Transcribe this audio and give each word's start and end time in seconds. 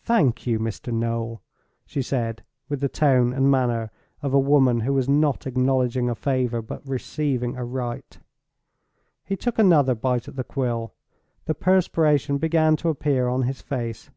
"Thank 0.00 0.46
you, 0.46 0.58
Mr. 0.58 0.90
Noel," 0.90 1.42
she 1.84 2.00
said, 2.00 2.42
with 2.66 2.80
the 2.80 2.88
tone 2.88 3.34
and 3.34 3.50
manner 3.50 3.90
of 4.22 4.32
a 4.32 4.38
woman 4.38 4.80
who 4.80 4.94
was 4.94 5.06
not 5.06 5.46
acknowledging 5.46 6.08
a 6.08 6.14
favor, 6.14 6.62
but 6.62 6.88
receiving 6.88 7.58
a 7.58 7.62
right. 7.66 8.18
He 9.22 9.36
took 9.36 9.58
another 9.58 9.94
bite 9.94 10.28
at 10.28 10.36
the 10.36 10.44
quill. 10.44 10.94
The 11.44 11.54
perspiration 11.54 12.38
began 12.38 12.76
to 12.76 12.88
appear 12.88 13.28
on 13.28 13.42
his 13.42 13.60
face. 13.60 14.08